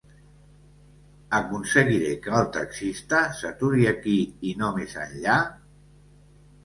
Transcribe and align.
“Aconseguiré 1.39 2.15
que 2.25 2.33
el 2.39 2.49
taxista 2.57 3.21
s'aturi 3.43 3.87
aquí 3.93 4.19
i 4.53 4.59
no 4.63 4.71
més 4.79 4.97
enllà? 5.07 5.37